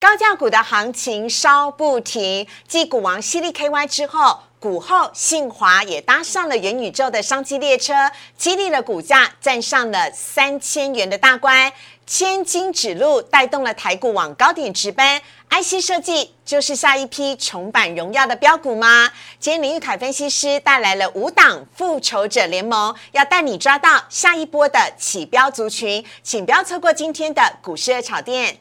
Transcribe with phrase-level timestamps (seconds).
[0.00, 7.92] 高价股的行情稍不停，继股王犀利 KY 之后，股后信华也搭上了元宇宙的商机列车，
[8.34, 11.70] 激励了股价站上了三千元的大关，
[12.06, 15.20] 千金指路带动了台股往高点直奔。
[15.50, 19.10] IC 设计就是下一批重返荣耀的标股吗？
[19.38, 28.60] 今天林玉凯分析师带来了五档复仇者联盟，要带你抓到下一波的起标族群，请不要错过今天的股市热炒店。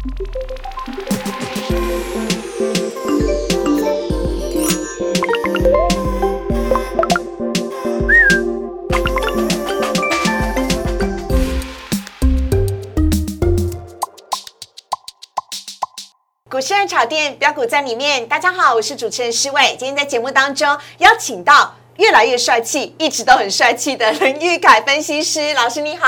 [0.00, 0.06] 股
[16.58, 19.76] 市热炒店标股在里面，大家好，我是主持人施伟。
[19.78, 26.06] 今天在节目当中邀请到越来越帅气，一直都很帅气的林玉凯分析师老师，你好。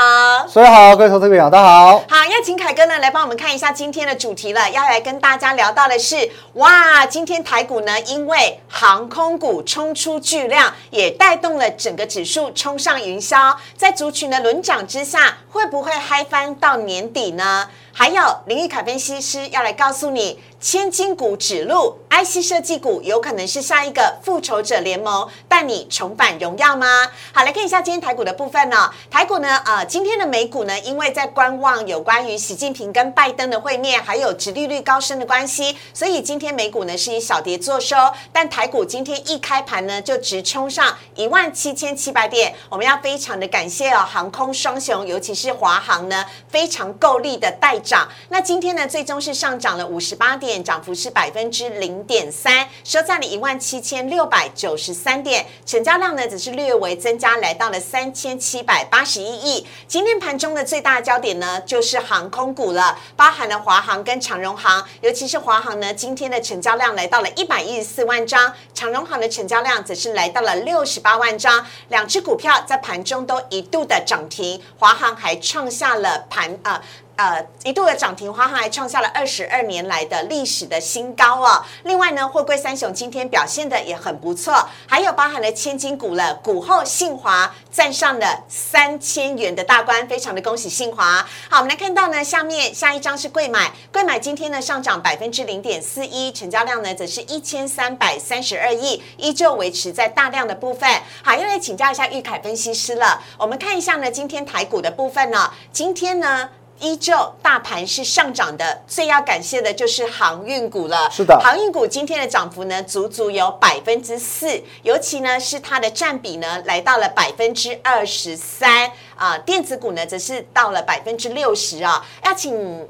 [0.48, 1.98] 所以好，各位投资朋友，大家好。
[2.08, 4.70] 好，要请凯哥呢来帮我们看一下今天的主题了。
[4.70, 13.54] 要来跟大家聊到的是，哇，今天台股呢，因为航空股冲出巨量，也带动了整个指数冲上云霄。
[13.76, 17.68] 在族群的轮涨之下，会不会嗨翻到年底呢？
[17.94, 26.86] 还有林玉凯分析师要来告诉你，千金股指路，IC 设计股有可能是下一个复仇者联盟，带你重返荣耀吗？
[27.32, 28.88] 好，来看一下今天台股的部分呢。
[29.10, 37.96] 台股呢，呃，今天的美股呢，因为在观望有关于习近平跟拜登的会面，还有殖利率高升的关系，所以今天美股呢是以小跌作收。
[38.32, 42.54] 但台股今天一开盘呢，就直冲上一万七千七百点。
[42.68, 47.72] 我们要非常的感谢哦，航空双雄，尤其是华航呢，非常够力的带。
[47.82, 59.64] 涨，那今天呢，最终是上涨了五十八点，涨幅是百分之零点三，收在了一万七千六百九十三点，成交量呢只是略微增加，来到了三千七百八十一亿。
[59.86, 76.82] 今天盘中的最大焦点呢，就是航空股了，包含了华航跟长荣航，尤其是华航呢，今天的成交量来到了一百一十四万张，长荣航的成交量则是来到了六十八万张，两只股票在盘中都一度的涨停，华航还创下了盘啊。
[77.22, 81.64] 呃一度的涨停，华航还创下了二十二年来的历史的新高哦。
[81.84, 91.24] 另外呢，货柜三雄今天表现的也很不错，还有包含了千金股了，股后信华站上了三千元的大关，非常的恭喜信华。
[91.48, 100.90] 好，我们来看到呢，下面下一张是贵买，贵买今天呢上涨百分之零点四一，成交量呢则是一千三百三十二亿，依旧维持在大量的部分。
[101.22, 106.50] 好，又来请教一下玉凯分析师了，我们看一下呢，今天台股的部分呢，今天呢。
[106.82, 111.08] 依旧大盘是上涨的，最要感谢的就是航运股了。
[111.10, 122.86] 是的，航运股今天的涨幅呢，足足有百分之四，尤其呢是它的占比呢来到了百分之二十三啊，电子股呢则是到了百分之六十啊，要请。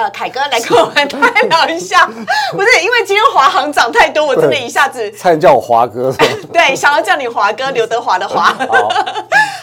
[0.00, 2.06] 呃，凯哥来跟我们 探聊一下，
[2.52, 6.10] 不是因为今天华航涨太多，我真的一下子 差点叫我华哥。
[6.50, 8.56] 对，想要叫你华哥，刘德华的华。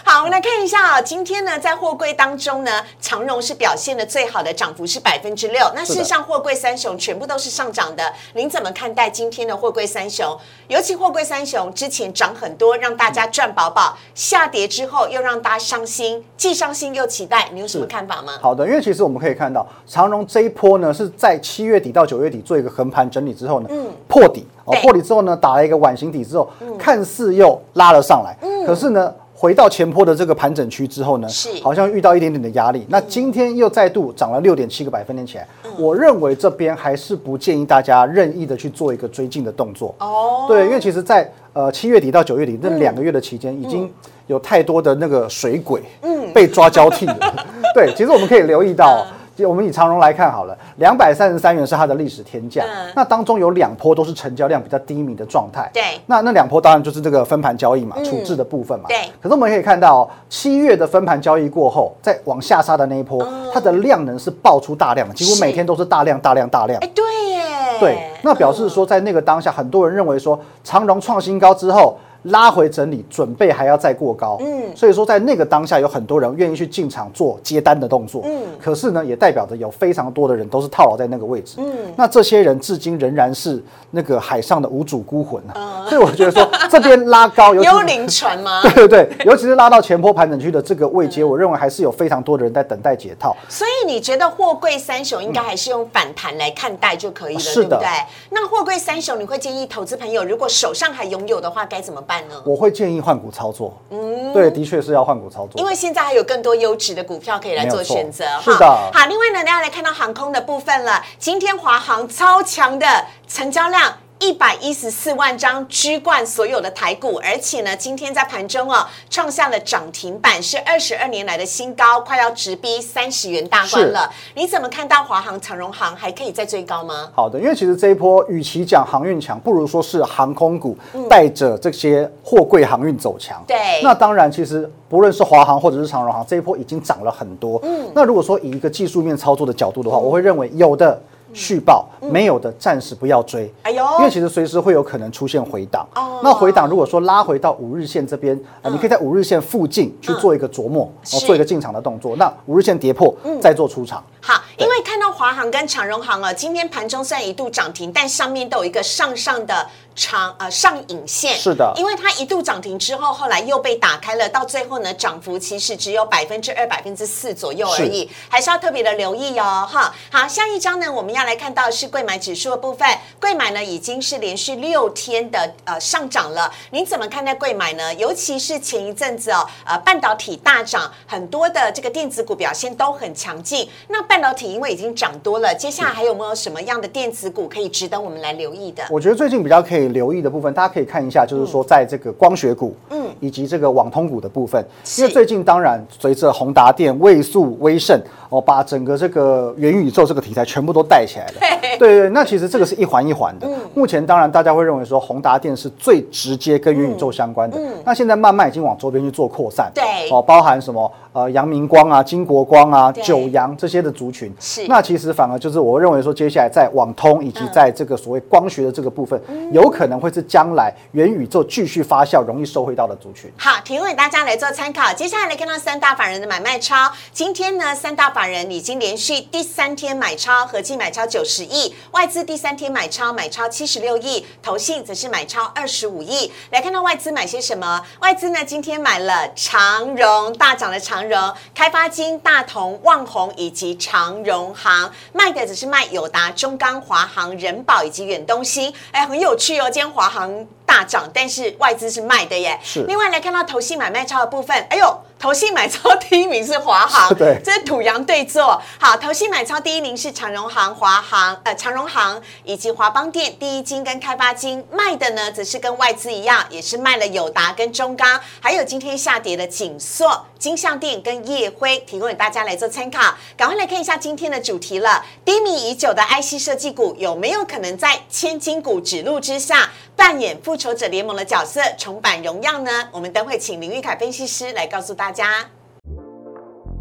[0.06, 5.70] 好，我们来看一下啊，今天呢，在货柜当中呢，长荣是表现的最好的，涨幅是百分之六。
[5.76, 8.14] 那事实上，货柜三雄全部都是上涨的。
[8.34, 10.38] 您怎么看待今天的货柜三雄？
[10.68, 17.50] 尤其货柜三雄之前涨很多，让大家赚饱饱，下跌之后又让大家伤心，既伤心又期待。
[17.52, 18.34] 你有什么看法吗？
[18.42, 20.27] 好的，因为其实我们可以看到长荣。
[20.28, 23.70] 这一波呢，是在七月底到九月底做一个横盘整理之后呢，
[24.08, 31.50] 破底哦，破底之后呢，打了一个碗形底之后，看似又拉了上来，可是呢，回到前坡的这个盘整区之后呢，是。
[31.64, 32.86] 好像遇到一点点的压力。
[32.90, 39.96] 那今天又再度涨了六点七个百分点起来，我认为这边还是不建议大家任意的去做一个追进的动作。
[40.00, 40.46] 哦。
[40.48, 43.90] 对，因为其实，在呃七月底到九月底这两个月的期间，已经
[44.28, 46.34] 有太多的那个水鬼嗯。
[46.34, 47.18] 被抓交替了。
[47.74, 49.06] 对，其实我们可以留意到。
[49.46, 52.64] 我们以长荣来看好了，两百三十三元是它的历史天价。
[52.96, 55.70] 那当中有两波都是成交量比较低迷的状态。
[55.74, 55.84] 对。
[56.06, 58.86] 那那两波当然就是这个分盘交易嘛，处置的部分嘛。
[58.88, 58.98] 对。
[59.22, 66.80] 可是我们可以看到，七月的分盘交易过后，再往下杀的那一波，它的量能是爆出大量的，几乎每天都是大量大量大量。
[66.82, 67.42] 哎，对耶。
[67.80, 67.98] 对。
[68.24, 71.98] 那表示说，在那个当下，很多人认为说，长荣创新高之后。
[72.24, 88.62] 拉回整理，准备还要再过高，嗯，所以说在那个当下，有很多人愿意去进场做接单的动作，嗯，可是呢，也代表着有非常多的人都是套牢在那个位置，嗯，那这些人至今仍然是那个海上的无主孤魂啊，所以我觉得说这边拉高，幽灵船吗？
[88.74, 93.36] 对对对，尤其是拉到前坡盘整区的这个位阶，我认为还是有非常多的人在等待解套。
[93.48, 97.88] 所以你觉得货柜三雄应该还是用反弹来看待就可以了，对不对？
[98.32, 102.04] 那货柜三雄，你会建议投资朋友如果手上还拥有的话，该怎么？
[102.08, 102.42] 办呢？
[102.46, 103.78] 我会建议换股操作。
[103.90, 108.26] 嗯，对，的确是要换股操作，因为现在还有更多优质的股票可以来做选择。
[108.42, 108.66] 是的。
[108.66, 111.04] 好，另外呢，大家来看到航空的部分了。
[111.20, 112.88] 今天华航超强的
[113.28, 113.94] 成交量。
[114.20, 124.12] 一百一十四万张居冠所有的台股，而且呢，今天在盘中哦，创下了涨停板，是二十二年来的新高，快要直逼三十元大关了。
[124.34, 127.10] 你怎么看到华航、长荣航还可以再追高吗？
[127.14, 130.76] 好的，因为其实这一波与其讲航运强，不如说是航空股
[131.08, 133.44] 带着这些货柜航运走强。
[133.48, 137.60] 对，那当然，其实不论是华航或者是长荣航，这一波已经涨了很多。
[137.64, 141.00] 嗯，那如果说以一个技术面操作的角度的话，我会认为有的。
[141.38, 145.88] 续报没有的暂时不要追，哎呦，因为其实随时会有可能出现回档。
[145.94, 152.16] 哦，那回档如果说拉回到五日线这边，啊，你可以在五日线附近去做一个琢磨，哦，做一个进场的动作。
[152.16, 154.04] 那五日线跌破，再做出场。
[154.20, 159.68] 好，因为看到华航跟长荣航啊，今天盘中虽然一度涨停，但上面都有一个上上的。
[159.98, 169.92] 长呃上影线是的，因为它一度涨停之后，后来又被打开了，到最后呢，涨幅其实只有百分之二、百分之四左右而已，还是要特别的留意哦，哈。
[170.12, 172.88] 好，下一张呢，我们要来看到是贵买指数的部分，
[173.20, 177.92] 贵买呢已经是连续六天的呃上涨了，您怎么看待贵买呢？
[177.96, 183.68] 尤其是前一阵子哦，呃，半导体大涨，很多的这个电子股表现都很强劲。
[183.88, 188.86] 那半导体因为已经涨多了，接下来还有没有什么样的电子股可以值得我们来留意的？
[188.92, 189.87] 我觉得最近比较可以。
[189.90, 194.64] 留意的部分，大家可以看一下，就是说在这个光学股，嗯，以及这个网通股的部分，
[194.98, 198.00] 因为最近当然随着宏达电、位数、威盛。
[198.30, 201.34] 哦，把整个这个元宇宙这个题材全部都带起来了。
[201.62, 203.48] 对对，那其实这个是一环一环的。
[203.74, 207.58] 目前当然大家会认为说宏达电是最直接跟元宇宙相关的。
[207.58, 207.72] 嗯。
[207.86, 209.72] 那现在慢慢已经往周边去做扩散。
[209.74, 209.82] 对。
[210.12, 214.30] 哦，包含什么呃阳明光啊、金国光啊、九阳这些的族群。
[214.42, 214.68] 是。
[214.68, 219.18] 那其实反而就是我认为说，接下来在网通以及在这个所谓光学的这个部分，
[219.54, 223.32] 有可能会是将来元宇宙继续发酵、容易受惠到的族群。
[223.38, 224.92] 好，提供给大家来做参考。
[224.92, 226.92] 接下来来看到三大法人的买卖超。
[227.14, 236.32] 今天呢，三大法人已经连续第三天买超，合计买超九十亿；外资第三天买超，买超七十六亿；投信则是买超二十五亿。
[236.50, 237.86] 来看到外资买些什么？
[238.00, 248.74] 外资呢，今天买了长荣大涨的长荣、开发金、大同、旺宏以及长荣行，卖的只是卖友达、中钢、华航、人保以及远东新。
[248.92, 252.60] 哎，很有趣哦，今天华航大涨，但是外资是卖的耶。
[252.64, 252.84] 是。
[252.84, 254.96] 另外来看到投信买卖超的部分，哎呦。
[255.20, 258.62] 投信买超第一名是华航， 对，这是土洋对坐。
[258.80, 273.16] 好，投信买超第一名是长荣航、华航、呃长荣行以及华邦电、第一金跟开发金卖的呢，则是跟外资一样，也是卖了友达跟中钢，还有今天下跌的锦硕、金象电跟叶辉，提供给大家来做参考。
[273.36, 279.72] 赶快来看一下今天的主题了，低迷已久的 IC 设计股有没有可能在千金股指路之下？
[279.96, 282.72] 扮演复仇者联盟的角色，重返荣耀呢？
[282.92, 285.46] 我们等会请林玉凯分析师来告诉大家。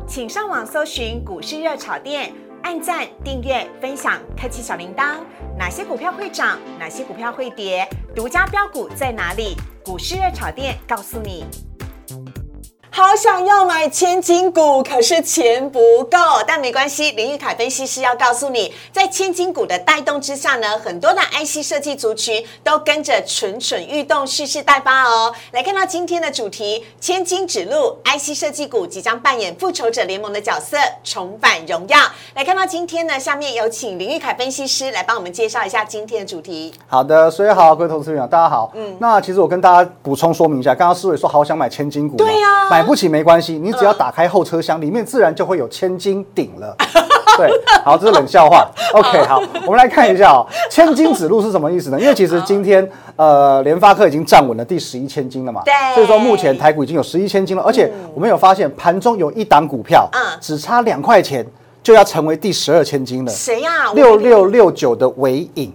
[0.08, 2.32] 请上网搜寻股市热炒店，
[2.62, 5.16] 按赞、订阅、分享，开启小铃铛。
[5.58, 6.58] 哪些股票会涨？
[6.78, 7.86] 哪些股票会跌？
[8.14, 9.54] 独家标股在哪里？
[9.84, 11.44] 股市热炒店告诉你。
[12.96, 16.16] 好想要买千金股，可是钱不够。
[16.46, 25.30] 但没关系，林玉凯分析师要告诉你，在千金股的带动之下呢，很多的 IC 设计族群都跟着蠢蠢欲动，蓄势待发哦。
[25.52, 31.98] 来看到今天的主题，千金指路，IC 设计股即将扮演复仇者联盟的角色，重返荣耀。
[32.34, 36.72] 来看到今天呢，下面有请林玉凯分析师来帮我们介绍一下今天的主题。
[36.86, 38.72] 好的，所以好，各位投资者大家好。
[38.74, 42.85] 嗯，那其实我跟大家补充说明一下，刚刚思伟说好想买千金股，对呀，买。
[42.86, 46.74] 不起没关系，你只要打开后车厢，里面自然就会有千斤顶了。
[47.36, 47.50] 对，
[47.84, 48.66] 好，这是冷笑话。
[48.94, 52.00] OK，好，我们来看一下哦，千金指路是什么意思呢？
[52.00, 55.60] 因为其实今天呃，联发科已经站稳了第十一千金了嘛。
[55.62, 55.74] 对。
[55.94, 61.46] 所以说目前台股已经有十一千金了，而且我们有发现盘中有一档股票，嗯，只差两块钱
[61.82, 63.30] 就要成为第十二千金了。
[63.30, 63.92] 谁呀？
[63.92, 65.70] 六六六九的尾影。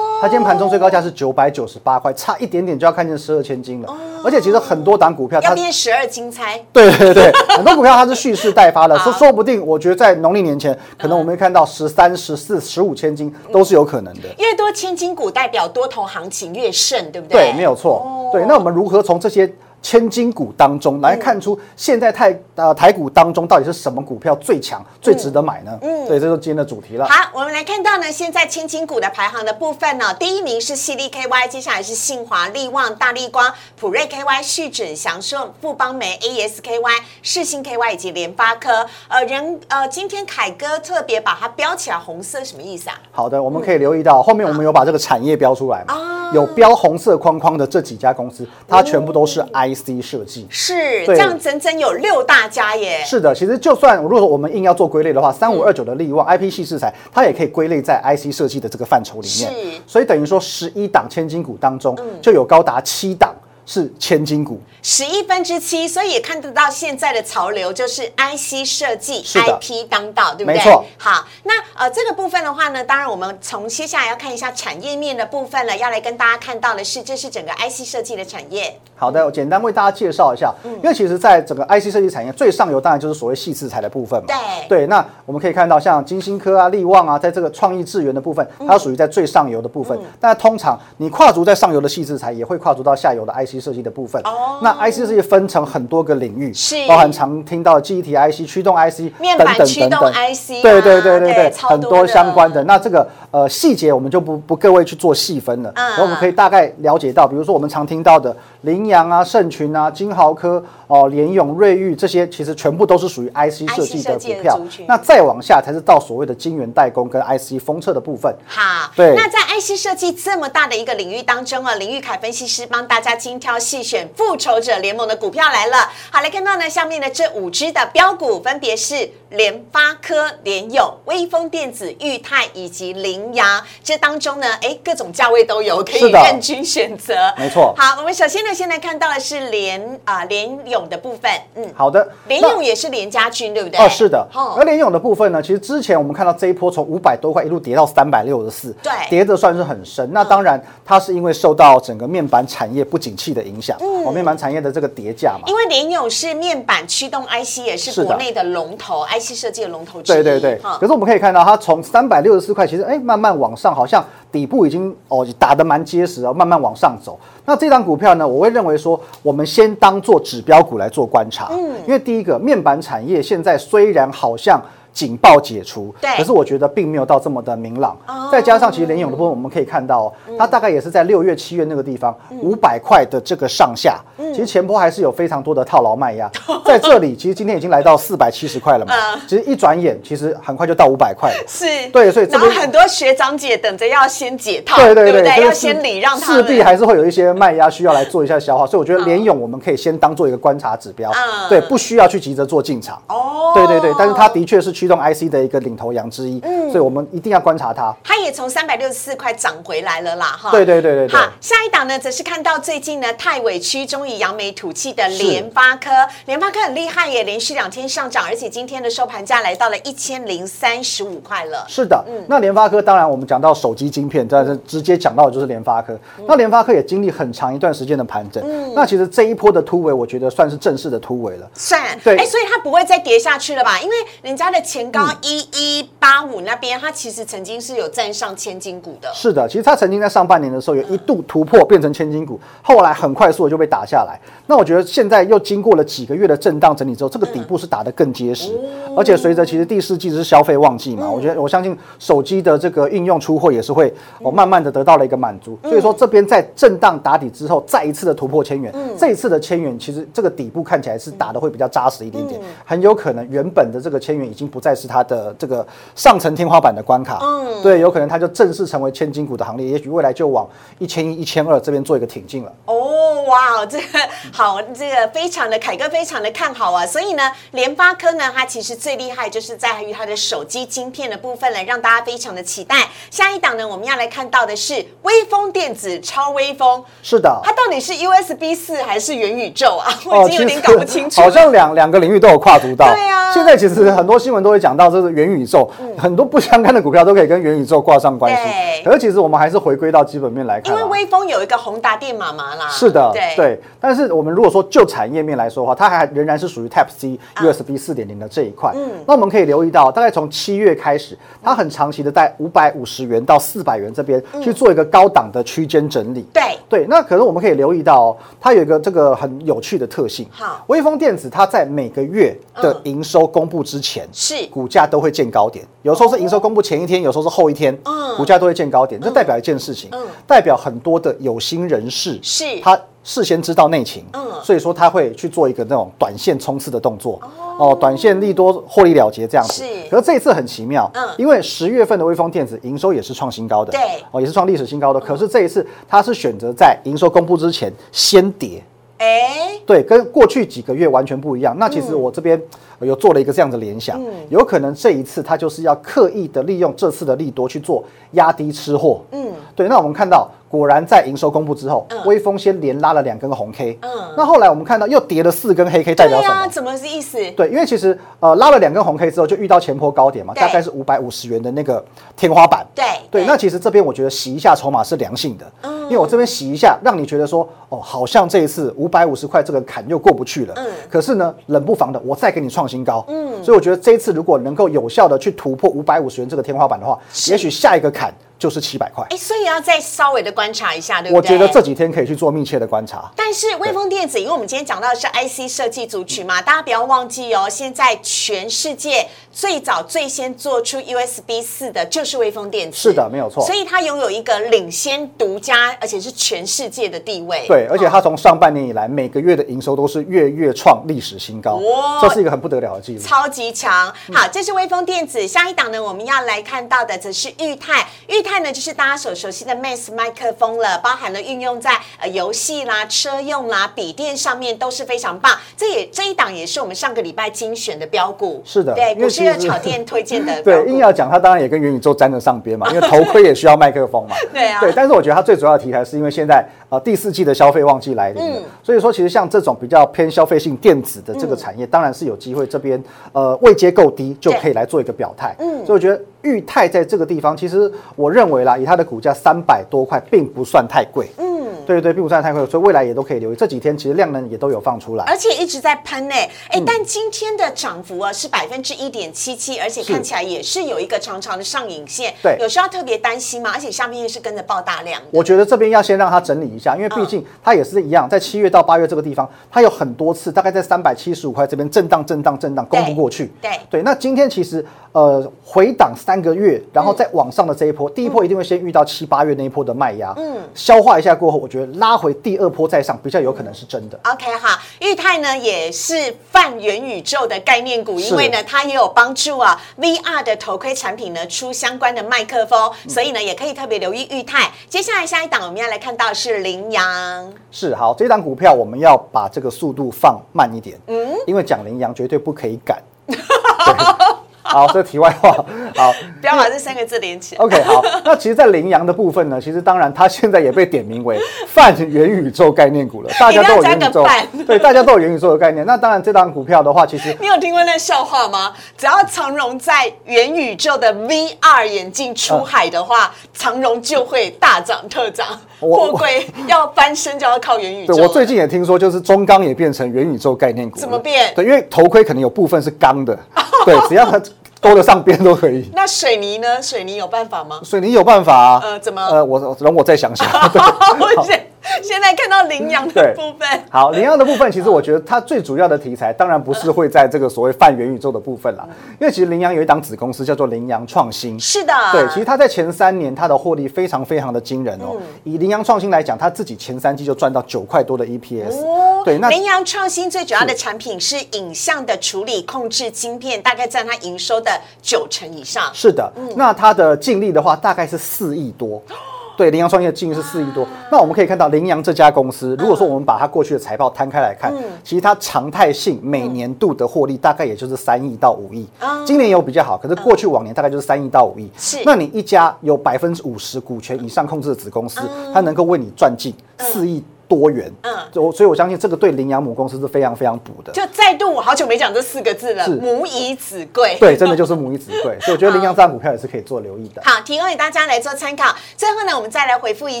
[0.20, 3.88] 它今天盘中最高价是九百九十八块，差一点点就要看见十二千金了。
[4.22, 6.62] 而且其实很多档股票要变十二金钗。
[6.74, 14.28] 对对对， 很多股票它是蓄势待发的，说说不定，我觉得在农历年前，可能我们会看到十三、十四、十五千金都是有可能的。
[14.36, 17.52] 越多千金股代表多头行情越盛，对不对？
[17.52, 18.30] 对，没有错。
[18.30, 19.50] 对，那我们如何从这些？
[19.82, 25.78] 千金股当中来看出现在台呃台股当中到底是什么股票最强最值得买呢？
[25.80, 27.06] 嗯，对，这是今天的主题了。
[27.06, 38.86] 好，我们来看到呢，现在千金股的排行的部分呢，第一名是细力 KY，接下来是信华、力旺、大力光、普瑞 KY、旭准、祥顺、富邦煤、ASKY、世信 KY 以及联发科。
[39.08, 43.00] 呃，人呃，今天凯哥特别把它标起来红色，什么意思啊？
[43.10, 45.94] 好的，我们可以留意到后面我们有把这个产业标出来嘛？
[46.32, 49.40] 有标红色框框的这几家公司，它全部都是
[49.74, 50.46] IC 设计。
[50.48, 53.02] 是这样，整整有六大家耶。
[53.04, 59.50] 是的，其实就算如果说我们硬要做归类的话，三五二九的利旺 IP 系制裁，它也可以归类在 IC 设计的这个范畴里面。
[59.50, 63.34] 是所以等于说十一档千金股当中，就有高达七档
[63.72, 64.60] 是千金股。
[64.82, 70.54] 十亿分之七，所以也看得到现在的潮流就是 IC 设计，IP 当道，对不对？
[70.54, 70.84] 没错。
[70.98, 78.76] 好，那呃这个部分的话呢，当然我们从接下来要看一下产业面的部分了，要来跟大家看到的是，这是整个 IC 设计的产业。
[78.96, 84.26] 好的，我简单为大家介绍一下，因为其实在整个 IC 设计产业最上游当然就是所谓细制材的部分嘛。
[84.26, 89.96] 对对，那我们可以看到像金星科啊、利旺啊，在这个创意智源的部分，它属于在最上游的部分。
[90.18, 94.20] 但通常你跨足在上游的细制材，也会跨足到下游的 IC 设计的部分。
[94.24, 100.12] 哦那 IC 设计分成很多个领域，是包含常听到的记忆体 IC、驱动 IC 面等等板驱动等等。
[100.12, 102.62] IC 啊对对对对对，对很多相关的。
[102.64, 114.60] 那这个呃细节我们就不不各位去做细分了，嗯然后我们可以大概了解到，比如说我们常听到的羚羊啊、盛群啊、金豪科、哦联咏、瑞昱这些，其实全部都是属于 IC 设计的设计的股票。
[114.86, 118.34] 那再往下才是到所谓的晶圆代工跟 IC 封测的部分。
[118.46, 125.90] 好，对那在 IC 设计这么大的一个领域当中啊，林玉凯分析师帮大家精挑细选复仇者联盟的股票来了。
[126.10, 133.60] 好，来看到呢，下面的这五只的标股分别是联发科、联咏、微风电子、裕泰以及羚羊。
[133.82, 137.14] 这当中呢，哎，各种价位都有，可以任君选择。
[137.38, 143.80] 没错好，我们首先呢，现在看到的是联啊联咏的部分，嗯，好的，联那咏也是联家军，对不对？
[143.80, 144.26] 哦，是的。
[144.34, 150.08] 哦而联咏的部分呢，其实之前我们看到这一波从五百多块一路跌到三百六十四，对跌的算是很深。
[150.12, 155.40] 那当然，它是因为受到整个面板产业不景气的影响，哦，面板产业的这个叠价嘛。
[155.46, 160.14] 因为联咏是面板驱动 IC，也是国内的龙头 IC 设计的龙头之一。
[160.16, 167.18] 对对对，哈可是我们可以看到，它从三百六十四块，其实哎慢慢往上，好像底部已经哦打得蛮结实哦，慢慢往上走。
[167.44, 174.60] 那这张股票呢，我会认为说，我们先当做指标股来做观察，嗯，因为第一个面板产业现在虽然好像。
[174.92, 176.10] 警报解除，对。
[176.16, 177.96] 可是我觉得并没有到这么的明朗。
[178.06, 178.28] 哦。
[178.30, 186.30] 再加上其实联勇的部分，我们可以看到、哦，它大概也是在六月、七月那个地方五百块的这个上下，其实前波还是有非常多的套牢卖压，
[186.64, 191.44] 在这里其实今天已经来到四百七十块了嘛嗯，其实一转眼，其实很快就到五百块了。
[191.46, 195.42] 是，对所以这然后边很多学长姐等着要先解套，对对不对？
[195.42, 203.00] 要先礼让他势，必还是会有一些卖压需要来做一下消化，所以我觉得联勇我们可以先当做一个观察指标嗯，对，不需要去急着做进场。
[203.08, 203.52] 哦。
[203.52, 207.94] 对对对，但是它的确是驱动 IC 的一个领头羊之一，嗯所以我们一定要观察它。
[208.04, 210.50] 它也从三百六十四块涨回来了啦，哈。
[210.50, 215.90] 对对对对对好，下一档呢，则是看到最近呢，太委屈终于扬眉吐气的联发科，
[216.26, 221.64] 联发科很厉害耶，连续两天上涨，而且今天的收盘价来到了一千零三十五块了。
[221.68, 225.92] 是的，嗯那联发科当然我们讲到手机晶片，但是直接讲到的就是联发科。
[226.18, 231.50] 嗯那联发科也经历很长一段时间的盘整，嗯那其实这一波的突围，我觉得算是正式的突围了。
[231.54, 233.78] 算，对哎，所以它不会再跌下去了吧？
[233.80, 239.10] 因为人家的前高一一八五那边，它其实曾经是有站上千金股的。
[239.12, 244.16] 是的，其实它曾经在上半年的时候有一度突破变成千金股，后来很快速的就被打下来。
[244.46, 248.56] 那我觉得现在又经过了几个月的震荡整理之后，这个底部是打得更结实，
[248.96, 255.58] 而且随着其实第四季是消费旺季嘛，我觉得我相信手机的这个应用出货也是会哦慢慢的得到了一个满足。
[255.64, 270.48] 所以说这边在震荡打底之后，再一次的突破千元，这一次的千元其实这个底部看起来是打的会比较扎实一点点，很有可能原本的这个千元已经不再是它的这个上层天花板的关卡，嗯对，有可能它就正式成为千金股的行列，也许未来就往
[270.78, 272.52] 一千一、一千二这边做一个挺进了。
[272.66, 273.98] 哦，哇，这个
[274.32, 282.88] 好，这个非常的凯哥非常的看好啊，所以呢，联发科呢，它其实最厉害就是在于它的手机晶片的部分了，让大家非常的期待。
[283.10, 289.92] 下一档呢，我们要来看到的是微风电子超微风，是的，它到底是 USB 四还是元宇宙啊？
[290.06, 291.26] 我已经有点搞不清楚了。
[291.26, 292.86] 好像两两个领域都有跨足到。
[292.92, 298.84] 对啊现在其实很多新闻都会讲到这是元宇宙，很多不相干的股票都可以跟元宇宙挂上关系对。
[298.84, 300.78] 可是其实我们还是回归到基本面来看啊。
[300.78, 303.60] 因为微风有一个宏达电妈妈啦，是的，对对。
[303.80, 308.72] 但是我们如果说就产业面来说的话，它还仍然是属于 Type C 啊 USB 四点零的这一块。
[308.74, 316.24] 嗯，那我们可以留意到，大概从七月开始，它很长期的在五百五十元到四百元这边去做一个高档的区间整理。
[316.32, 320.26] 对对，那可能我们可以留意到、哦，它有一个这个很有趣的特性。
[320.30, 328.00] 好微风电子它在每个月的嗯营收公布之前，是股价都会见高点，有时候是营收公布前一天，有时候是后一天，嗯。
[328.16, 330.06] 股价都会见高点，这代表一件事情，嗯。
[330.26, 332.44] 代表很多的有心人士是。
[332.60, 334.26] 他事先知道内情，嗯。
[334.42, 337.20] 所以说他会去做一个那种短线冲刺的动作，
[337.58, 339.64] 哦，短线利多获利了结这样子。
[339.64, 339.88] 是。
[339.88, 341.08] 可是这一次很奇妙，嗯。
[341.16, 343.80] 因为十月份的微风电子营收也是创新高的，对。
[344.10, 345.00] 哦，也是创历史新高的。
[345.00, 348.62] 可是这一次它是选择在营收公布之前先跌，
[349.00, 351.56] 哎，对，跟过去几个月完全不一样。
[351.58, 352.38] 那其实我这边
[352.78, 359.00] 呃有做了一个这样的联想，有可能这一次他就是要刻意的利用这次的利多去做压低吃货。
[359.12, 359.68] 嗯，对。
[359.68, 363.78] 那我们看到，果然在营收公布之后，微风先连拉了两根红 K。
[363.82, 366.46] 嗯那后来我们看到又跌了四根黑 K，代，表什么？
[366.48, 367.18] 怎么是意思？
[367.32, 371.84] 对，因为其实呃拉了两根红 K 之后，就遇到前坡高点嘛，大概是五百五十元的那个
[372.16, 372.66] 天花板。
[372.74, 380.54] 对对，那其实这边我觉得洗一下筹码是良性的，嗯因为我这边洗一下，让你觉得说，哦，好像这一次五百五十块这个坎又过不去了。
[380.56, 383.04] 嗯可是呢，冷不防的，我再给你创新高。
[383.08, 383.42] 嗯。
[383.42, 386.98] 所以我觉得这一次如果能够有效的去突破五百五十元这个天花板的话，
[387.28, 389.06] 也许下一个坎就是七百块。
[389.10, 391.22] 哎，所以要再稍微的观察一下，对不对我？
[391.22, 393.12] 觉得这几天可以去做密切的观察。
[393.14, 407.44] 但是微风电子，因为我们今天讲到的是 IC 设计族群嘛，大家不要忘记哦，现在全世界最早最先做出 USB 四的就是微风电子，是的没有错所以它拥有一个领先、独家，而且是全世界的地位。
[407.46, 413.00] 对，而且哦它从上半年以来，每个月的营收都是月月创历史新高哇，这是一个很不得了的记录。
[413.02, 413.92] 超级强。
[414.12, 415.26] 好，这是微风电子。
[415.26, 417.86] 下一档呢，我们要来看到的则是裕泰。
[418.06, 425.38] 裕泰呢，就是大家所熟悉的 Max 麦克风了，包含了运用在呃游戏啦、车用啦、笔电上面都是非常棒。
[425.56, 428.42] 这也这一档也是我们上个礼拜精选的标股。
[428.44, 430.80] 是的对，因为股市热炒店推荐的 对，硬。
[430.80, 434.16] 要讲，它当然也跟元宇宙沾得上边嘛，因为头盔也需要麦克风嘛。
[434.32, 445.34] 对啊对，但是我觉得它最主要的题材是因为现在呃第四季的消费旺季来临了，嗯所以说其实像这种比较偏消费性电子的这个产业，当然是有机会这边呃位阶够低就可以来做一个表态。
[445.38, 451.08] 嗯，所以我觉得裕泰在这个地方，其实我认为啦，以它的股价三百多块，并不算太贵。
[451.18, 451.29] 嗯。
[451.70, 453.36] 对对对，并不算太贵，所以未来也都可以留意。
[453.36, 455.04] 这几天其实量能也都有放出来。
[455.04, 462.12] 而且一直在喷呢、哎、嗯但今天的涨幅啊是百分之一点七七，而且看起来也是有一个长长的上影线。
[462.22, 463.52] 对有需要特别担心吗？
[463.54, 465.00] 而且下面又是跟着爆大量。
[465.12, 473.30] 我觉得这边要先让它整理一下，因为毕竟它也是一样，在七月到八月这个地方，它有很多次大概在三百七十五块这边震荡、震荡、震荡，攻不过去。
[473.40, 483.98] 对对，那今天其实呃回档三个月，然后再往上的这一波，第一波一定会先遇到七八月那一波的卖压，嗯，消化一下过后，我觉得拉回第二波再上，比较有可能是真的。
[484.04, 494.50] OK 哈，裕泰呢也是泛元宇宙的概念股，因为呢它也有帮助啊 VR 的头盔产品呢出相关的麦克风，嗯所以呢也可以特别留意裕泰。
[494.68, 502.82] 接下来下一档我们要来看到是羚羊，是好，这档股票我们要把这个速度放慢一点，嗯，因为讲羚羊绝对不可以赶。
[504.50, 505.30] 对 好，这题外话，
[505.76, 507.44] 好，不要把这三个字连起来。
[507.44, 514.06] OK，好，那其实，在羚羊的部分呢，其实当然它现在也被点名为泛元宇宙概念股了， 大家都有元宇宙
[514.46, 515.64] 对，大家都有元宇宙的概念。
[515.64, 518.52] 那当然，这档股票的话，其实你有听过那笑话吗？
[518.76, 525.26] 只要长荣在元宇宙的 VR 眼镜出海的话，长荣就会大涨特涨，
[525.60, 530.80] 我货柜要翻身就要靠元宇宙我最近也听说，就是中钢也变成元宇宙概念股了。
[530.80, 533.16] 怎么变对，因为头盔可能有部分是钢的，
[533.64, 534.20] 对，只要它
[534.60, 535.70] 勾得上边都可以。
[535.74, 536.62] 那水泥呢？
[536.62, 537.60] 水泥有办法吗？
[537.64, 538.60] 水泥有办法啊？
[538.62, 540.26] 呃怎么呃，我容我再想想。
[541.62, 548.66] 现 现在看到羚羊的部分，好，羚羊的部分，其实我觉得它最主要的题材，当然不是会在这个所谓泛元宇宙的部分啦，
[549.00, 551.38] 因为其实羚羊有一档子公司叫做羚羊创新。
[551.38, 554.96] 是的，对，其实它在前三年它的获利非常非常的惊人哦。
[554.98, 558.64] 嗯以羚羊创新来讲，它自己前三季就赚到九块多的 EPS。
[558.64, 564.50] 哦对，那羚羊创新最主要的产品是影像的处理控制晶片，大概占它营收的
[564.82, 565.70] 九成以上。
[565.74, 568.82] 是的，嗯那它的净利的话大概是四亿多。
[569.40, 570.68] 对，羚羊创业的净利是四亿多。
[570.92, 579.02] 那我们可以看到，羚羊这家公司，如果说我们把它过去的财报摊开来看，嗯其实它常态性每年度的获利大概也就是三亿到五亿啊。
[579.06, 581.50] 今年有比较好，可是过去往年大概就是三亿到五亿。
[581.56, 585.00] 是那你一家有百分之五十股权以上控制的子公司，
[585.32, 587.72] 它能够为你赚进四亿多元。
[587.82, 590.72] 嗯我，所以我相信这个对羚羊母公司是非常非常补的。
[590.72, 593.96] 就再度，我好久没讲这四个字了，是母以子贵。
[594.00, 597.00] 对，真的就是母以子贵，所以我觉得羚羊这张股票也是可以做留意的。
[597.04, 598.52] 好，提供给大家来做参考。
[598.76, 600.00] 最后呢，我们再来回复一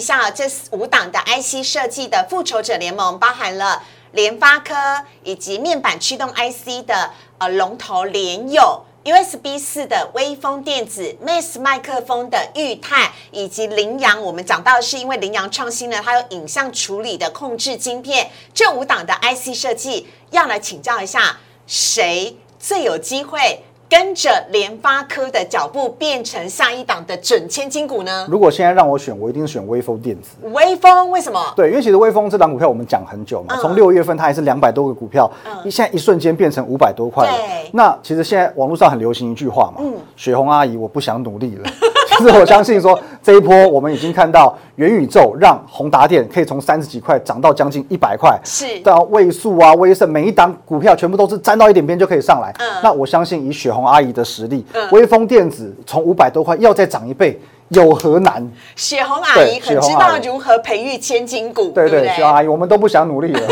[0.00, 4.74] 下这五档的 IC 设计的复仇者联盟，包含了联发科
[5.22, 8.82] 以及面板驱动 IC 的呃龙头联友。
[9.02, 28.24] USB 四的微风电子、Max 麦克风的裕泰以及羚羊，我们讲到的是因为羚羊创新呢，它有影像处理的控制晶片，这五档的 IC 设计要来请教一下，谁最有机会跟着联发科的脚步变成下一档的准千金股呢？
[28.30, 30.36] 如果现在让我选，我一定选微风电子。
[30.52, 31.44] 微风为什么？
[31.56, 35.28] 对，因为其实微风这档股票我们讲很久嘛，嗯从六月份它还是两百多个股票，
[35.64, 37.68] 一现在一瞬间变成五百多块对。
[37.72, 39.82] 那其实现在网络上很流行一句话嘛，
[40.14, 41.68] 雪红阿姨我不想努力了。
[42.20, 52.54] 其实我相信说这一波我们已经看到元宇宙让宏达电可以从三十几块涨到将近一百块，是到位数啊、威盛每一档股票全部都是沾到一点边就可以上来。
[52.58, 58.46] 嗯那我相信以雪红阿姨的实力嗯，微风电子从五百多块要再涨一倍，有何难？
[58.74, 62.14] 雪红阿姨对很知道如何培育千金股，对对，不对？
[62.14, 63.40] 雪红阿姨，我们都不想努力了。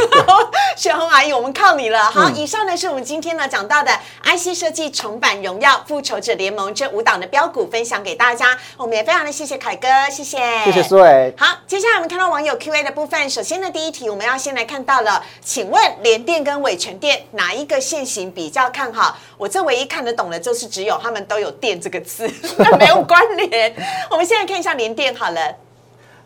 [0.79, 1.99] 雪红阿姨，我们靠你了。
[1.99, 3.91] 嗯好，以上呢是我们今天呢讲到的
[4.23, 8.57] IC 设计重版荣耀、复仇者联盟这五档的标股分享给大家。
[8.77, 11.35] 我们也非常的谢谢凯哥，谢谢，谢谢苏伟。
[11.37, 13.29] 好，接下来我们看到网友 Q&A 的部分。
[13.29, 19.19] 首先呢，第一题我们要先来看到了，请问联电跟伟全电哪一个现行比较看好？
[19.37, 23.75] 我这唯一看得懂的就是只有他们都有“电”这个字，但 没有关联。
[24.11, 25.57] 我们现在看一下联电好了。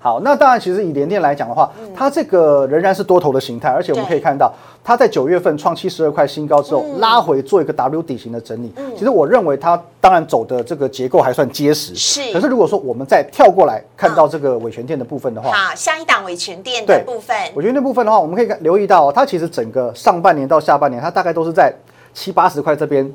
[0.03, 8.73] 好，那当然，其实以联电来讲的话，它这个仍然是多头的形态，而且我们可以看到，它在九月份创七十二块新高之后，拉回做一个 W 底型的整理。
[8.97, 12.33] 其实我认为它当然走的这个结构还算结实，是。
[12.33, 21.73] 可是如果说我们再跳过来看到这个伟权店的部分的话，好，下一档伟权店的部分，我觉得那部分的话，我们可以看留意到、哦，它其实整个上半年到下半年，它大概都是在
[22.13, 23.09] 七八十块这边，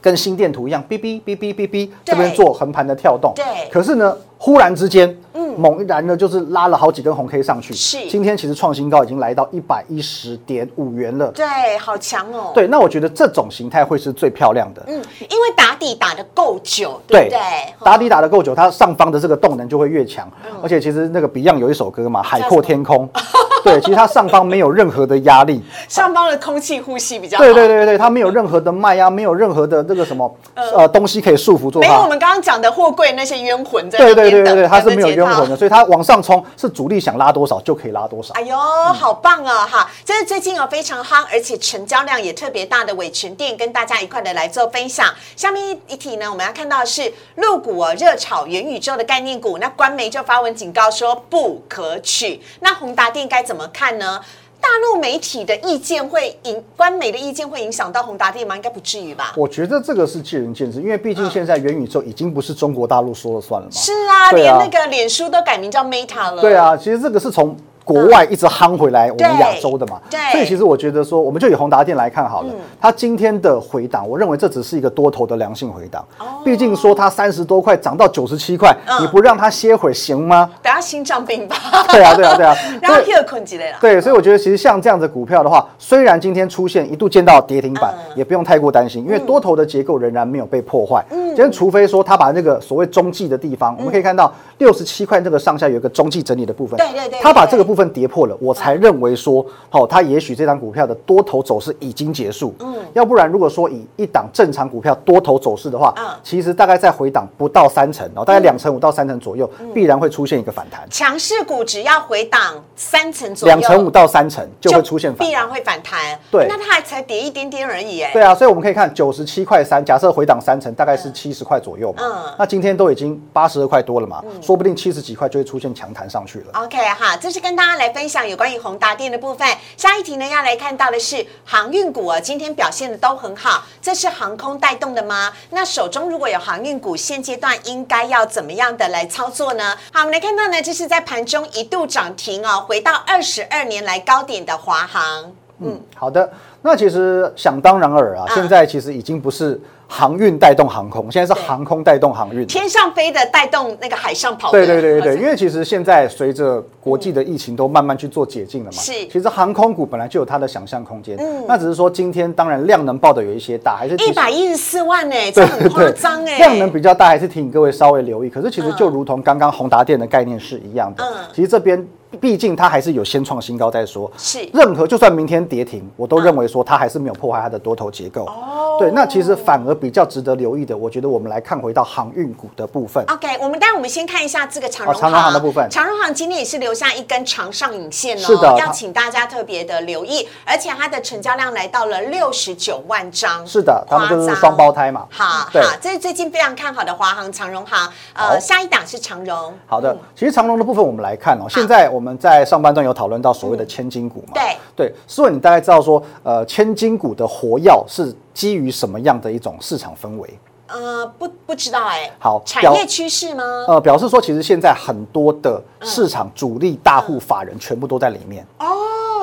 [0.00, 3.32] 跟心电图一样，哔哔哔哔哔哔这边做横盘的跳动。
[3.34, 7.74] 对可是呢，忽然之间，嗯，猛然呢就是拉了好几根红 K 上去。
[7.74, 11.28] 是今天其实创新高，已经来到一百一十点五元了。
[11.32, 12.52] 对，好强哦。
[12.54, 14.82] 对，那我觉得这种形态会是最漂亮的。
[14.86, 14.94] 嗯，
[15.28, 17.40] 因为打底打的够久，对不对？
[17.84, 20.30] 打底打的够久，它上方的这个动能就会越强。
[20.44, 23.08] 嗯而且其实那个 Beyond 有一首歌嘛，《海阔天空》，
[23.64, 25.62] 对，其实它上方没有任何的压力。
[25.88, 27.44] 上方的空气呼吸比较好。
[27.44, 32.08] 对对对对，它没有任何的脉压，没有任何的这个什么呃东西可以束缚住没有我它。
[32.08, 38.34] 们刚刚讲的货柜那些冤魂在对对对对对，它是没有冤魂的，所以它往上冲是主力想拉多少就可以拉多少。
[38.34, 39.66] 哎呦，好棒啊！
[39.66, 45.06] 哈，这是最近有非常夯，而且成交量也特别大的伟全店，跟大家一块的来做分享。
[45.36, 52.40] 下面一题呢，我们要看到的是陆股哦，热炒元宇宙的概念股，那官媒就发文警告说不可取。
[52.60, 54.20] 那宏达电该怎么看呢？
[54.60, 58.54] 大陆媒体的意见会影，官媒的意见会影响到宏达电吗？
[58.54, 59.32] 应该不至于吧？
[59.36, 63.72] 我觉得这个是见仁见智，因为毕竟现在元宇宙已经不是中国大陆说了算了嘛。
[63.72, 66.42] 是啊连那个脸书都改名叫 Meta 了。
[66.42, 67.56] 对啊，其实这个是从
[67.88, 70.20] 国外一直夯回来我们亚洲的嘛，对。
[70.32, 76.04] 所以其实我觉得说，我们就以宏达电来看好了，它今天的回档，我认为这只是一个多头的良性回档，
[76.44, 79.02] 毕竟说它三十多块涨到九十七块，嗯。
[79.02, 80.50] 你不让它歇会儿行吗？
[80.62, 81.56] 等下心脏病吧。
[81.90, 83.78] 对啊，对啊，对啊， 然后所以 Hill 困起来了。
[83.80, 88.18] 对，所以我觉得其实像这样的股票的话，虽然今天出现一度见到跌停板，嗯。
[88.18, 91.04] 也不用太过担心，因为多头的结构仍然没有被破坏。
[91.38, 102.52] 今天除非说他把那个所谓中继的地方，我们可以看到六十七块这个上下有一个中继整理的部分，对对对对它把这个部分跌破了，我才认为说，好，他也许这张股票的多头走势已经结束。
[102.58, 110.84] 嗯，要不然如果说以一档正常股票多头走势的话，嗯其实大概在回档不到三成，哦，大概两成五到三成左右，必然会出现一个反弹。
[110.90, 112.40] 强势股只要回档
[112.74, 115.28] 三成左右，两成五到三成就会出现反弹。
[115.28, 116.18] 必然会反弹。
[116.32, 118.10] 对那它还才跌一点点而已，哎。
[118.12, 122.02] 对啊，所以我们可以看九十七块三，假设回档三成，大概是七十块左右嘛。
[122.02, 126.52] 嗯那今天都已经八十二块多了嘛，说不定七十几块就会出现强弹上去了。
[126.54, 129.48] OK 哈，这是跟大家来分享有关于宏达电的部分。
[129.76, 135.32] 下一题呢，要来看到的是航运股啊，今天表现的都很好，这是航空带动的吗？
[135.50, 139.76] 那手中如果有航运股，现阶段应该要怎么样的来操作呢？
[139.92, 145.32] 好，我们来看到呢，这是在盘中一度涨停哦，回到二十二年来高点的华航。
[145.60, 146.30] 嗯，好的。
[146.62, 148.34] 那其实想当然尔啊，嗯。
[148.34, 152.46] 现在其实已经不是航运带动航空，现在是航空带动航运。
[152.46, 161.16] 天上飞的带动那个海上跑的，对对对对对，因为其实现在随着国际的疫情都慢慢去做解禁了嘛，是其实航空股本来就有它的想象空间，
[161.46, 168.28] 那只是说今天当然量能报的有一些大，还是一百一十四万呢、这很夸张哎，量能比较大，还是提醒各位稍微留意。
[168.28, 171.14] 可是其实就如同刚刚宏达电的概念是一样的，嗯。
[171.32, 171.86] 其实这边
[172.20, 174.10] 毕竟它还是有先创新高再说。
[174.18, 174.38] 是。
[174.52, 178.24] 任何就算明天跌停，我都认为说它还是没有破坏它的多头结构。
[178.24, 183.04] 哦对，那其实反而比较值得留意的，我觉得我们来看回到航运股的部分。
[183.08, 195.06] OK，我们待会我们先看一下这个长荣哦长荣航的部分长荣航今天也是留下一根长上影线哦，是的要请大家特别的留意，而且它的成交量来到了六十九万张，是的，他们就是双胞胎嘛。
[195.52, 197.92] 对好好，这是最近非常看好的华航、长荣航。
[198.14, 199.52] 呃，下一档是长荣。
[199.66, 204.34] 好的，其实长荣的部分我们来看哦，现在我我们在上半段有讨论到所谓的千金股嘛？
[204.34, 210.38] 对对，所以你大概知道说，呃，千金股的活药是基于什么样的一种市场氛围？
[210.68, 212.10] 呃，不不知道哎。
[212.18, 213.42] 好产业趋势吗？
[213.68, 218.46] 呃，表示说其实现在很多的市场主力大户法人全部都在里面。
[218.58, 218.66] 哦，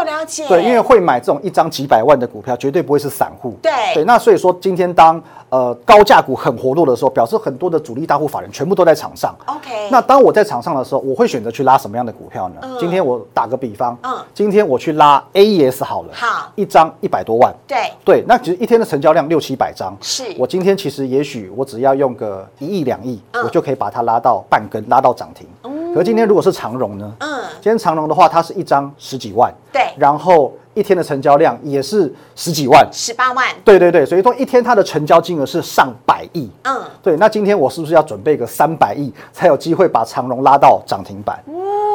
[0.03, 0.47] 了解。
[0.47, 3.57] 对，因为会买这种一张几百万的股票，绝对不会是散户。
[3.61, 9.33] 对对，那所以说今天当呃高价股很活络的时候，表示很多的主力大户法人全部都在场上。
[9.45, 12.55] OK，那当我在场上的时候，我会选择去拉什么样的股票呢？
[12.63, 25.47] 嗯今天我打个比方，嗯今天我去拉 AES 好了，好一张一百多万，对，对，那其实一天的成交量六七百张，是我今天其实也许我只要用个一亿两亿，嗯我就可以把它拉到半根，拉到涨停。
[25.93, 27.09] 可是今天如果是长荣呢？
[27.19, 27.34] 嗯，
[27.65, 33.47] 今天长荣的话，它是一张十几万，对然后一天的成交量也是十几万，十八万。
[33.63, 36.47] 对对对，所以说一天它的成交金额是上百亿。
[36.61, 41.43] 嗯，对，那今天我是不是要准备个三百亿，才有机会把长荣拉到涨停板？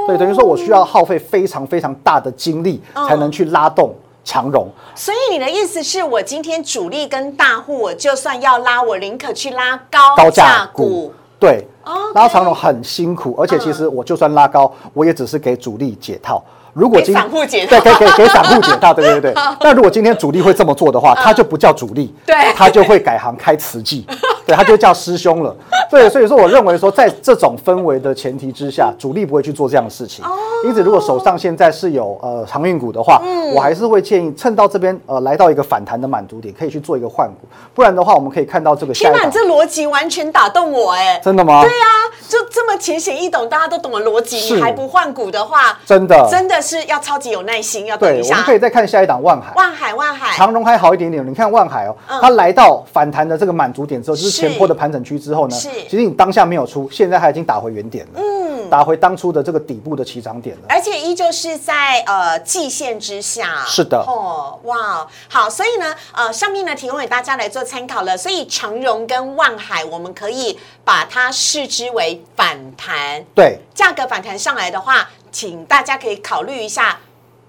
[0.09, 4.66] 对，等于说我需要耗费非常非常大的精力，嗯才能去拉动长荣。
[4.96, 11.14] 所以你的意思是我今天主力跟大户，我就算要拉，我宁可去拉高高价股。。
[11.40, 11.66] 对
[12.14, 16.40] 拉长龙很辛苦，而且其实我就算拉高，我也只是给主力解套。
[16.72, 17.81] 如果今给散户解套。
[17.81, 19.33] 对，给给给散户解套， 对对对。
[19.33, 19.42] 对。
[19.59, 22.37] 但如果今天主力会这么做的话，他就不叫主力，对。
[22.55, 24.07] 他就会改行开慈济，
[24.51, 25.55] 对，他就叫师兄了。
[25.91, 30.25] 对，所以说我认为说，在这种氛围的前提之下，主力不会去做这样的事情。
[30.65, 37.49] 因此，如果手上现在是有呃航运股的话，嗯我还是会建议趁到这边呃来到一个反弹的满足点，可以去做一个换股。
[37.75, 41.21] 不然的话，我们可以看到这个下天哪，一档你这逻辑完全打动我哎！
[41.23, 41.63] 真的吗？
[41.63, 41.89] 对啊，
[42.29, 48.55] 就这么浅显易懂，大家都懂的逻辑，你还不换股的话，真的真的是要超级有耐心，要等对，一下我们可。
[48.55, 49.53] 以再看下一档万海。
[49.57, 60.62] 万海，万海，长荣还好一点点，你看万海哦，嗯它来到反弹的这个满足点之后，就是是前坡的盘整区之后呢，是其实你当下没有出，现在它已经打回原点了，嗯，打回当初的这个底部的起涨点了。
[60.68, 63.64] 而且依旧是在呃季线之下。
[63.66, 68.16] 是的哦，哇，好，所以呢，呃，上面呢提供给大家来做参考了。
[68.16, 76.98] 所以长荣跟万海，我们可以把它视之为反弹，对，价格反弹上来的话，请大家可以考虑一下。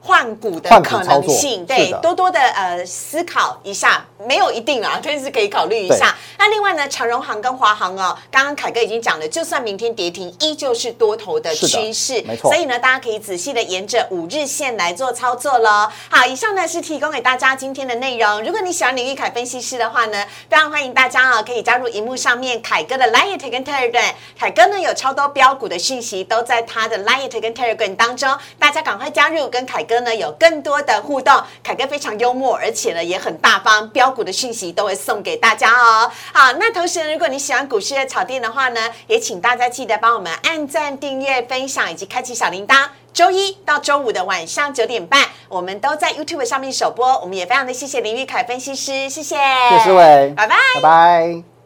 [0.04, 6.16] 换股的可能性，对，多多的呃思考一下，没有一定啊，但是可以考虑一下。
[6.40, 15.88] 那另外呢，长荣行跟华航哦，刚刚凯哥已经讲了，就算明天跌停，依旧是多头的趋势，没错所以呢，大家可以仔细的沿着五日线来做操作喽。
[16.10, 18.44] 好，以上呢是提供给大家今天的内容。
[18.44, 24.14] 如果你喜欢李玉凯分析师的话呢，非常欢迎大家啊，可以加入荧幕上面凯哥的 Line It 跟 Telegram。
[24.38, 31.34] 凯哥呢有超多标股的讯息都在他的 Line It 跟 Telegram 当中，大家赶快加入，跟凯哥呢有更多的互动。
[31.62, 36.10] 凯哥非常幽默，而且呢也很大方，标股的讯息都会送给大家哦。
[36.32, 42.88] 好，那同时呢，如果你喜欢股市的草店的话呢，也请大家记得帮我们按赞、订阅、分享以及开启小铃铛。
[43.13, 47.19] 周一到周五的晚上九点半，我们都在 YouTube 上面首播。
[47.19, 49.36] 我们也非常的谢谢林玉凯分析师，谢谢，
[49.69, 50.56] 谢谢伟，拜拜。
[50.75, 51.61] 拜拜。